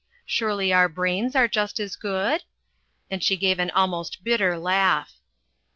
Surely 0.25 0.73
our 0.73 0.89
brains 0.89 1.35
are 1.35 1.47
just 1.47 1.79
as 1.79 1.95
good?" 1.95 2.43
and 3.11 3.23
she 3.23 3.37
gave 3.37 3.59
an 3.59 3.69
almost 3.69 4.23
bitter 4.23 4.57
laugh. 4.57 5.13